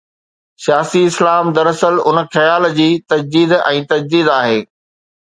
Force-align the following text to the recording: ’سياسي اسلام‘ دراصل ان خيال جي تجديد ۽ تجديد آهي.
’سياسي 0.67 1.01
اسلام‘ 1.09 1.51
دراصل 1.57 1.99
ان 2.13 2.21
خيال 2.37 2.67
جي 2.79 2.87
تجديد 3.15 3.55
۽ 3.73 3.85
تجديد 3.93 4.33
آهي. 4.39 4.57